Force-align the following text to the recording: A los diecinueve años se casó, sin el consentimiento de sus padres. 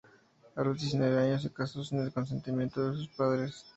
A 0.55 0.63
los 0.63 0.81
diecinueve 0.81 1.21
años 1.21 1.43
se 1.43 1.53
casó, 1.53 1.83
sin 1.83 1.99
el 1.99 2.11
consentimiento 2.11 2.89
de 2.89 2.97
sus 2.97 3.07
padres. 3.09 3.67